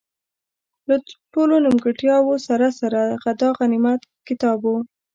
[0.87, 0.95] له
[1.33, 3.01] ټولو نیمګړتیاوو سره سره،
[3.41, 4.77] دا غنیمت کتاب وو.